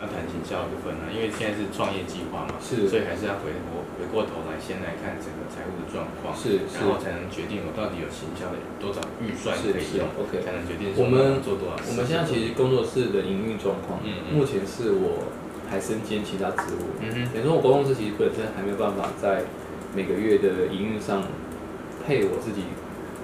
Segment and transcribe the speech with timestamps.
[0.00, 11.76] 要谈行销的部分呢，因为现在是创业计划嘛，是，所以还是要回过回过头来，先来看整个财务的状况，是，然后才能决定我到底有行销的多少预算可以用，OK，才能决定我们做多少。
[11.84, 15.28] 我们现在其实工作室的营运状况，嗯，目前是我
[15.68, 19.44] 还身兼其他职务，嗯哼，等于说我公司其实本身还没有办法在
[19.92, 21.28] 每个月的营运上
[22.08, 22.64] 配我自己。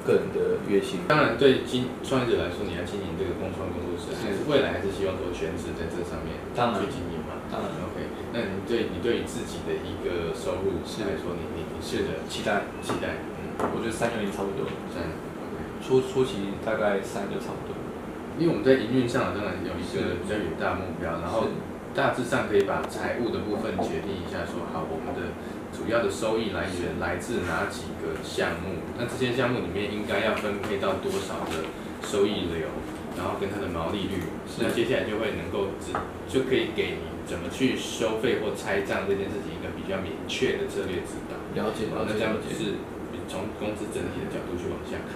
[0.07, 7.43] 个人的月薪，当然对经创业者来说，你要经营这个共创工作室，还是未来还是希望说全职在这上面去经营嘛？
[7.51, 8.07] 当然，OK。
[8.31, 11.03] 那你对你对于自己的一个收入是。
[11.03, 12.71] 来说，你你你是的期待。
[12.83, 15.55] 期待，嗯，我觉得三年也差不多，三，OK。
[15.79, 17.75] 初初期大概三就差不多，
[18.39, 21.47] 因为我们在营运上当然有一个比较远大目标，然后
[21.97, 25.33] 大致上可以把财务的部分决定一下，说好我们的。
[25.77, 28.81] 主要的收益来源来自哪几个项目？
[28.97, 31.69] 那这些项目里面应该要分配到多少的
[32.01, 32.73] 收益流，
[33.13, 34.25] 然后跟它的毛利率，
[34.57, 35.93] 那接下来就会能够只
[36.33, 41.37] 就可以给你怎么去收费或拆账这件事情一个比较明确的策略指导。
[41.53, 42.81] 了解，那这样是
[43.29, 45.16] 从公司整体的角度去往下看。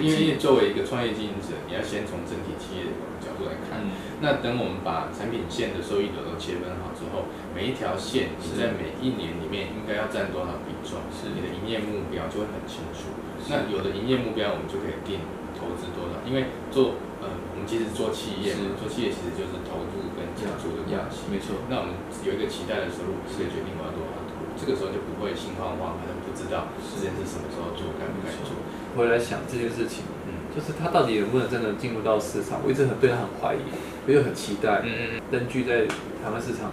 [0.00, 3.84] 因为作为一个创业经营者，你要先从整体企业的角度来看。
[3.84, 3.92] 嗯、
[4.24, 13.12] 那等我们把产品线的收益流都切分好之后，每一条线你在每一年里面应该要占多少比重，是你的营业目标就会很清楚。
[13.48, 15.20] 那有的营业目标，我们就可以定
[15.56, 16.20] 投资多少。
[16.24, 21.28] 因为做呃，我们其实做企业，做企业其实就是投入跟产出的关系。
[21.28, 21.60] 没错。
[21.68, 24.29] 那我们有一个期待的收入，是可以决定我要多少。
[24.58, 28.56] 这个时候就不会心慌慌，可能不知道时间是什么时候做，该不该做。
[28.96, 32.60] 回来想这件事情，嗯，就是他到底能不能真的进入到市场？
[32.64, 33.62] 我一直很对他很怀疑，
[34.06, 34.82] 我又很期待。
[34.82, 35.22] 嗯嗯。
[35.30, 35.86] 灯具在
[36.22, 36.72] 台湾市场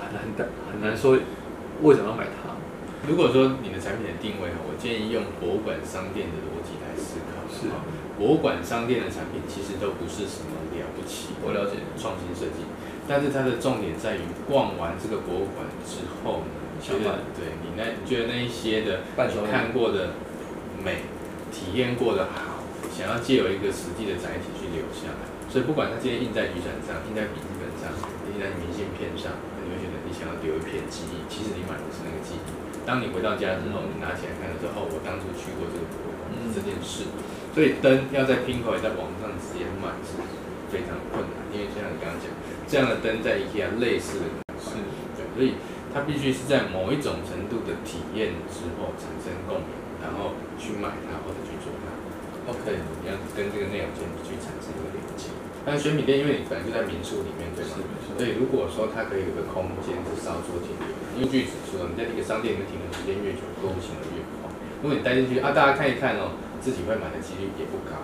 [0.00, 1.16] 很难的，很难说
[1.82, 2.58] 为什么要买它。
[3.08, 7.46] 如果说你的产品的定位，我建议用博物馆商店的逻辑来思考。
[7.48, 7.70] 是。
[8.18, 12.68] 博物馆商店的产品其实都不是什么了不起，我了解创新设计，
[13.10, 20.14] 但是它的重点在于逛完这个博物馆之后呢，觉得对你那你觉得那一些的你看过的。
[20.80, 21.04] 美，
[21.52, 27.92] 体验过的好，想要借由一个实际的载体去留下来，所以不管它今天印在雨伞上，印在笔记本上，
[28.32, 31.28] 印在明信片上，你会觉得你想要留一片记忆。
[31.28, 32.48] 其实你买的是那个记忆。
[32.88, 37.12] 当你回到家之后，你拿起来看的时候，哦，我当初去过这个博物馆，这件事。
[37.52, 40.16] 所以灯要在 Pinko 在网上直接买是
[40.72, 42.32] 非常困难，因为像你刚刚讲，
[42.70, 44.24] 这样的灯在 IKEA 类似的
[44.62, 44.78] 是，
[45.18, 45.58] 对，所以
[45.92, 49.76] 它必须是在某一种程度的体验之后产生共鸣。
[50.00, 51.92] 然后去买它或者去做它
[52.48, 55.28] ，OK，你要跟这个内容间去产生一个连接。
[55.60, 57.76] 但是选品店，因为你本来就在民宿里面，对吗？
[58.16, 60.88] 所以如果说它可以有个空间是稍作停留，
[61.20, 64.48] 因为据指出，你在这个商店里面停留时间越久，购物行为越快。
[64.80, 66.32] 如果你待进去啊，大家看一看哦，
[66.64, 68.00] 自己会买的几率也不高。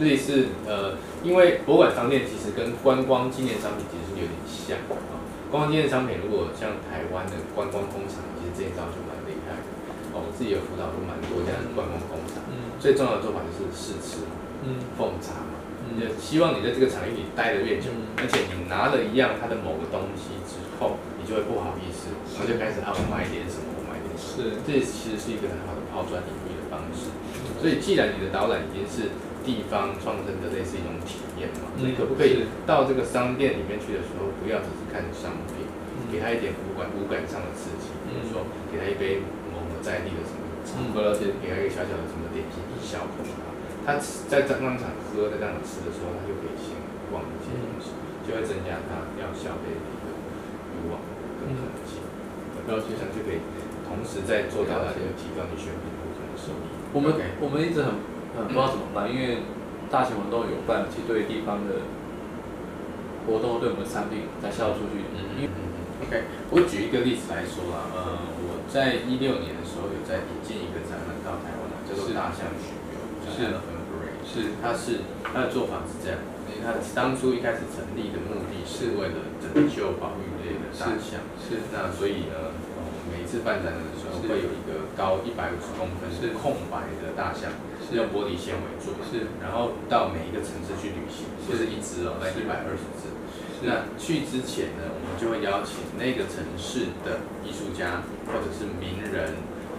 [0.00, 5.20] 类似呃，因为博物馆商店其实跟观光纪念商品其实是有点像啊。
[5.50, 9.68] 观光纪念商品如果像台湾的观光工厂，其实这一招就蛮厉害的。
[10.12, 14.28] 哦，我自己有辅导过蛮多家的观光工厂，嗯，最重要的做法就是试吃，
[14.60, 15.56] 嗯，奉茶嘛，
[15.88, 23.71] 嗯，就希望你在这个场域里待得越久，嗯，而且你拿了一样它的某个东西之后，你就会不好意思，然后就开始啊，我买点什么，我买点什么，
[24.32, 27.12] 是，这其实是一个很好的抛砖引玉的方式。
[27.60, 29.12] 所以，既然你的导览已经是
[29.44, 35.68] 地方创生的类似一种体验嘛，你可不可以到这个商店里面去的时候，不要只是看商品，
[36.08, 39.20] 给他一点五感五感上的刺激，比如说给他一杯
[39.52, 39.70] 某某。
[39.82, 43.50] 在地的什么场合，而且给他一个小小的什么点心一小口啊，
[43.82, 46.78] 他在当当场喝，在当场吃的时候，他就可以先
[47.10, 47.90] 逛一些东西，
[48.22, 50.14] 就会增加他要消费的一个
[50.70, 51.02] 欲望
[51.42, 51.98] 跟可能性。
[52.62, 53.42] 然后其实就可以
[53.92, 56.64] 同时在做到来就提高你选品顾客的收益。
[56.96, 57.12] 我们
[57.44, 58.00] 我们一直很
[58.32, 59.44] 很不知道怎么办，因为
[59.92, 61.84] 大型活动有办，其实对地方的
[63.28, 65.04] 活动对我们的产品才销售出去。
[65.12, 65.60] 嗯嗯嗯。
[66.08, 69.52] OK，我举一个例子来说啦，呃，我在一六年。
[69.60, 72.96] 的时候有在引进一个展览到台湾来，叫做大象巡游，
[73.30, 73.80] 是的，很。
[74.22, 76.16] 是，它是它的做法是这样，
[76.48, 81.68] 因为它当初一开始成立的目的是为了拯救保育类的大象，是。
[81.68, 82.56] 那所以呢，
[83.32, 87.48] 次办展览的时候，会有一个高一百五十公分是空白的大象，
[87.80, 89.32] 是用玻璃纤维做，是。
[89.40, 93.08] 然后到每一个城市去旅行，就是一只哦，来一百二十只。
[93.64, 99.32] 那去之前呢，我们就会邀请那个城市的艺术家或者是名人。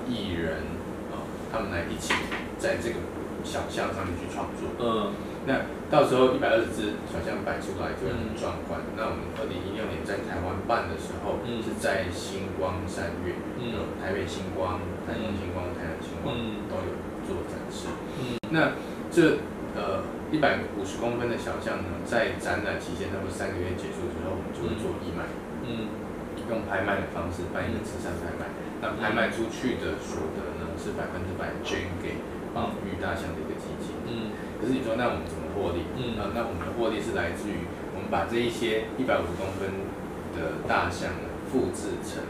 [0.04, 0.68] 艺人
[1.16, 2.14] 啊、哦，他们来一起
[2.60, 3.00] 在这个
[3.46, 4.68] 小象上面去创作。
[4.76, 5.16] 嗯，
[5.46, 8.80] 那到时候一百二十只小象摆出来就会很壮观。
[8.80, 16.96] 嗯、那我们二零一六年在台湾办的时候，嗯、是在星光三月，嗯、有台北星光、台中星光、台南星光、嗯、都有
[17.28, 17.92] 做展示。
[18.24, 18.80] 嗯，那
[19.12, 19.44] 这
[19.76, 25.28] 呃一百五十公分的小象呢，在展览期间，差不多三个月结束之后，我们就会做义卖。
[25.68, 25.92] 嗯，
[26.48, 28.48] 用拍卖的方式办一个慈善拍卖。
[28.80, 32.24] 那拍卖出去的所得呢，是百分之百捐给
[32.56, 33.92] 保育大象的一个基金。
[34.08, 34.32] 嗯。
[34.64, 35.84] 可是你说，那我们怎么获利？
[36.00, 36.16] 嗯。
[36.16, 39.68] 啊，那我们的获利是来自于我们把这一些一百五十公分
[40.32, 42.24] 的大象呢，复制成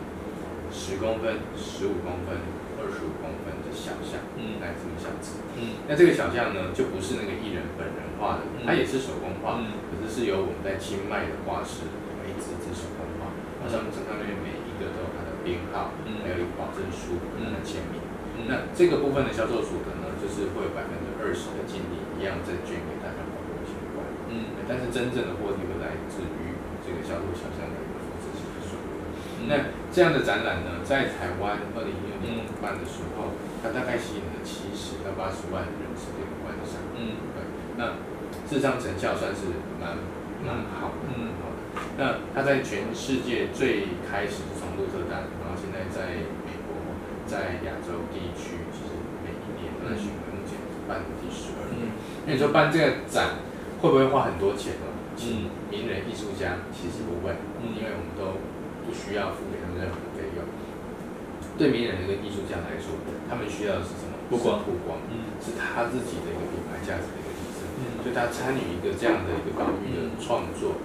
[0.74, 2.42] 十公分、十五公分、
[2.82, 5.38] 二十五公分的小象，嗯，来这么小只。
[5.62, 5.86] 嗯。
[5.86, 11.86] 那这个小象呢，就不是那个艺人本人画的，它也是手工画，嗯可是是由我们在清迈的画师
[12.26, 13.30] 一只一只手工画，
[13.62, 15.30] 好像整个那边每一个都有它的。
[15.44, 15.92] 编号，
[16.24, 18.00] 还有一个保证书，跟他签名。
[18.48, 24.04] 那这个部分的销售所得呢，就是会有百分之二十的净利，一样再捐给大家保护相关。
[24.30, 29.04] 嗯，但是真正的获利会来自于这个销售小象的一个复制性的收入。
[29.48, 36.80] 那这样的展览呢，在台湾二零一六年办的时候，它大概吸引了七十到八十万人次的一个观赏。
[36.96, 37.44] 嗯，对。
[37.76, 38.00] 那
[38.48, 40.00] 事实上成效算是蛮
[40.44, 41.12] 蛮好的。
[41.16, 41.60] 嗯，好的。
[41.98, 46.26] 那它在全世界最开始是从鹿特丹，然后现在在
[47.34, 48.94] 在亚洲地区，其实
[49.26, 51.90] 每一年都在巡回，目前是办第十二年。
[52.30, 53.42] 那你说办这个展
[53.82, 54.86] 会不会花很多钱呢？
[55.18, 57.34] 请名人艺术家其实不会，
[57.66, 58.38] 因为我们都
[58.86, 60.46] 不需要付给他们任何的费用。
[61.58, 62.94] 对名人的一个艺术家来说，
[63.26, 64.14] 他们需要的是什么？
[64.30, 65.02] 不光曝光，
[65.42, 67.66] 是他自己的一个品牌价值的一个提升。
[68.06, 70.78] 所以他参与一个这样的一个保育的创作。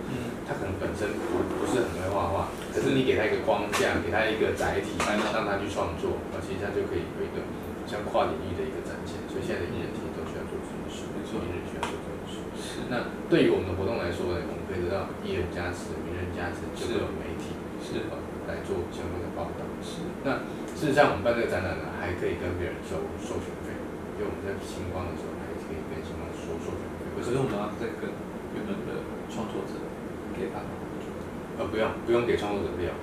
[0.49, 7.45] 他可能本身不不是很会画画，可是你给他一个框架，给他一个载体，让他去创作，啊，其实他就可以有一个
[7.85, 9.21] 像跨领域的一个展现。
[9.29, 12.35] 所以现在的艺人其实都需要做这件事，没错，艺人需要做这件事。
[12.57, 12.89] 是。
[12.89, 17.53] 那对于我们的活动来说呢，我们可以得到艺人加持、名人加持，就会有媒体
[17.85, 18.09] 是
[18.49, 19.69] 来做相关的报道。
[19.85, 20.01] 是。
[20.25, 23.77] 那事实上，我们办这个展览呢，还可以跟别人收授权费，
[24.17, 27.13] 因为我们在星光的时候，还可以跟星光收授权费。
[27.13, 28.09] 可是我们要在跟
[28.57, 29.77] 原本的创作者。
[30.39, 30.63] 给他，
[31.59, 32.95] 呃，不用，不用给创作者料，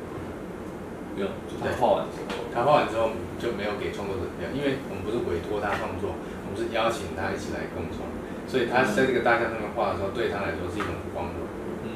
[1.14, 6.16] 不用，就他画完之后，他画完之后就没有给创作者料，因为我们不是委托他创作，
[6.48, 8.08] 我们是邀请他一起来共创，
[8.48, 11.44] 所以他在这个大象上面画的时候，对他来说是一种光荣，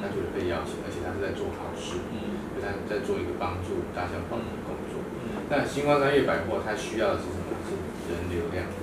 [0.04, 1.98] 他觉得被邀请，而且他是在做好事，
[2.54, 5.00] 所以他在做一个帮助大象保育的工作。
[5.50, 7.48] 那星光三越百货，它需要的是什么？
[7.66, 7.74] 是
[8.10, 8.79] 人流量，他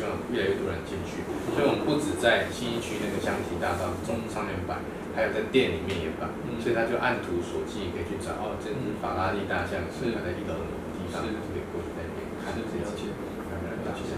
[0.00, 1.20] 希望越来越多人进去，
[1.52, 4.80] 所以我们不止在新一区那个香堤大道中上面摆。
[5.10, 6.24] 还有在店里面也摆，
[6.62, 10.14] 所以他就按图索骥，可以去找哦，这只法拉利大象是。
[10.14, 14.14] 摆在一楼的地方，就可以过去在那边看这些看看大象。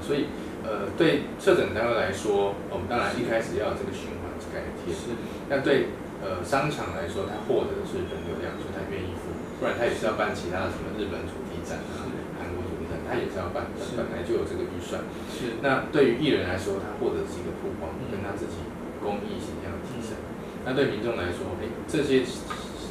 [0.00, 0.32] 所以
[0.64, 4.96] 呃，对策展单位来说，我们当然一开始要有这个循环去改贴，
[5.52, 5.92] 那对
[6.24, 9.28] 呃商场来说，他获得的是人流量，所以他愿意付，
[9.60, 12.23] 不然他也是要办其他的什么日本主题展啊、韩国主题展，
[13.14, 15.06] 他也是要办，本来就有这个预算。
[15.30, 15.62] 是。
[15.62, 18.58] 那对于艺人来说，他获得的是一个曝光，跟他自己
[18.98, 20.18] 公益形象的提升。
[20.66, 22.26] 那对民众来说，哎，这些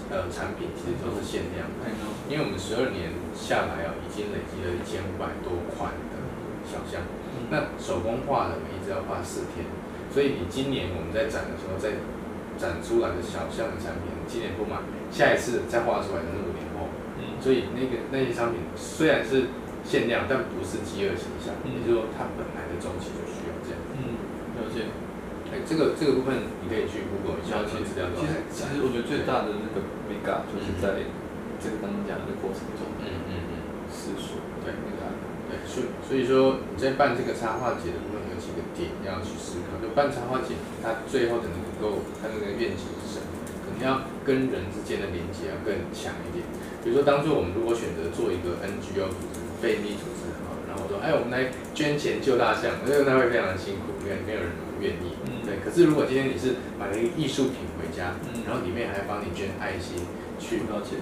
[0.07, 1.91] 呃产品其实都是限量的，
[2.31, 6.15] 因为我们十二年下来啊，已经累积了一千五百多款的
[6.63, 7.03] 小象。
[7.51, 9.67] 那手工画的每一只要画四天，
[10.07, 11.99] 所以你今年我们在展的时候，在
[12.55, 14.79] 展出来的小象的产品，今年不买，
[15.11, 16.87] 下一次再画出来的是五年后。
[17.41, 19.51] 所以那个那些商品虽然是
[19.83, 23.79] 限量，但不是饥饿形象，也就是说它本来的周期就需要这样。
[23.99, 24.17] 嗯，
[24.57, 24.89] 了解。
[25.69, 31.05] 这个这个部分你可以去 Google 一下，其实其实其实我觉得最大的那个 mega 就是在
[31.61, 33.53] 这个刚刚讲的过程中，嗯嗯嗯，
[33.85, 35.13] 思索，对那个，
[35.45, 43.29] 对，所所以说你在办这个插画节的部分有几个点要去思考，就办插画节它最后的那个 goal，它那个愿景是什么？
[43.61, 46.41] 可能要跟人之间的连接要更强一点。
[46.81, 54.51] 比如说当初我们如果选择做一个 NGO 组织、非利组织哈，然后说哎我们来捐钱救大象，因为那会非常的辛苦，没有没有人
[54.83, 55.15] 愿意。
[55.47, 60.03] 对，可是如果今天你是买了一个艺术品回家，嗯、然后里面还帮你捐爱心，
[60.35, 60.99] 去到解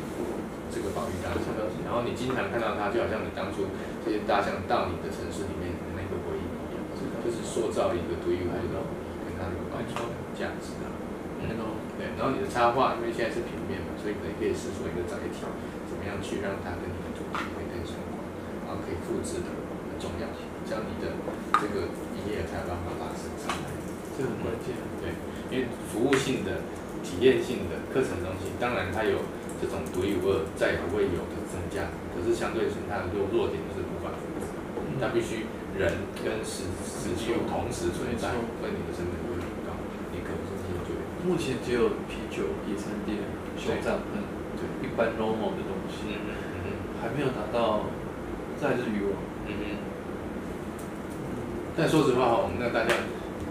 [0.69, 1.49] 这个保育大象，
[1.81, 3.65] 然后你经常看到它，就好像你当初
[4.05, 6.81] 这些大象到你的城市里面的那个回忆一样，
[7.25, 8.77] 就是塑造一个独一无二的
[9.25, 9.89] 跟它的保育
[10.37, 10.89] 价值啊。
[11.41, 11.49] 嗯，
[11.97, 15.41] 对，然后你的插画，因为现在是平面嘛，所以可以可以试出一个载体，
[15.89, 17.41] 怎么样去让它跟你的主题
[18.99, 19.47] 复制的
[19.87, 20.27] 很重要，
[20.67, 21.15] 这样你的
[21.59, 23.71] 这个营业才有办法拉升上来。
[24.17, 25.15] 这很关键，对，
[25.47, 26.65] 因为服务性的、
[26.99, 29.23] 体验性的课程东西，当然它有
[29.61, 34.51] 这种独一无二、再也不会有的增加，可是相对性它的弱弱点就是无法复制，
[34.99, 35.47] 它必须
[35.79, 39.71] 人跟实实际同时存在，所以你的成本会很高，
[40.11, 40.39] 你可能
[41.21, 43.21] 目前只有啤酒、野餐垫、
[43.53, 44.17] 手帐篷，
[44.57, 46.33] 对，一般 normal 的东西，嗯
[46.65, 46.67] 嗯。
[46.97, 47.85] 还没有达到，
[48.61, 49.17] 再是渔网，
[49.49, 49.63] 嗯哼。
[51.73, 52.93] 但说实话哈，我们那个大家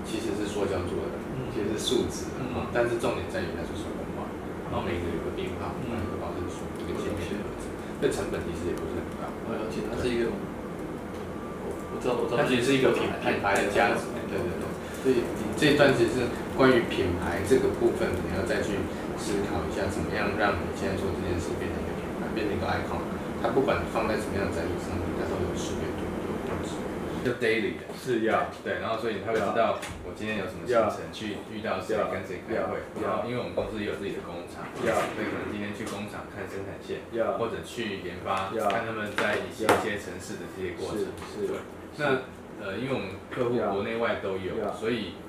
[0.07, 1.19] 其实是塑胶做的，
[1.51, 2.39] 其实是树脂的，
[2.71, 4.31] 但是重点在于它是手工化，
[4.71, 7.51] 然后每个有个编号，然后保证书一个切面的。
[7.99, 14.65] 这成本其实也不是很高，而且它是一个，我我知道我知道，它其实是一个品品牌的价值，对对对。
[15.03, 18.79] 所以你这一段其实是关于品牌这个部分，你要再去
[19.19, 23.10] 思考一下，怎么样让你现在做这件事变成一个品牌，变成一个 icon。
[23.43, 26.77] 它不管放在什么样的载体上面，它都有识别度，有价值。
[27.21, 27.89] 就 daily 的。
[28.01, 29.77] 是要对，然后所以你他会知道
[30.09, 37.05] 我今天有什么行程，去遇到谁跟谁开会，然后因为我们公司也有自己的工厂，所以可能今天去工厂看生产线，
[37.37, 41.13] 或者去研发，看他们在一些一些城市的这些过程。
[41.29, 41.61] 是，对。
[42.01, 42.25] 那
[42.65, 45.21] 呃，因为我们客户国内外都有，所以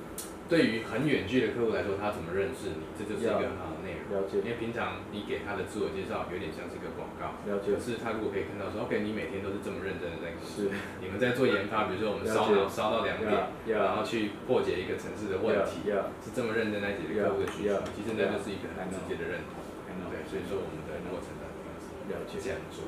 [0.48, 3.81] 对于很远距的客户来说，他怎么认识你，这就是一个很。
[4.12, 4.44] 了解。
[4.44, 7.40] 因为平常你给他的自我介绍有点像是一个广告。
[7.48, 7.74] 了解。
[7.74, 10.52] 可是他如果可以看到说，OK，你每天都是这么认真的在工作。
[10.52, 10.70] 是。
[11.00, 13.32] 你们在做研发，比如说我们烧脑烧到两点，
[13.72, 15.90] 然后去破解一个城市的问题，
[16.20, 19.64] 是这么认真来解决客户的需求，其实那就是一个很直接的认同。
[20.12, 22.84] 对，所以说我们的过程的方式了解这样做。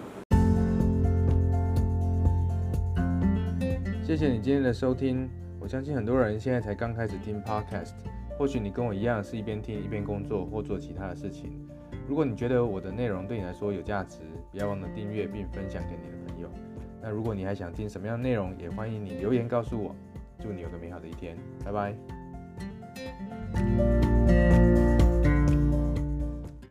[4.03, 7.93] 谢谢你今天的收听，我相信很多人现在才刚开始听 Podcast。
[8.43, 11.65] 或许你跟我一样，是一边听一边工作或做其他的事情。
[12.09, 14.19] 如果你觉得我的内容对你来说有价值，
[14.51, 16.50] 不要忘了订阅并分享给你的朋友。
[17.01, 19.95] 那如果你还想听什么样的内容，也欢迎你留言告诉我。
[20.41, 21.95] 祝你有个美好的一天，拜拜。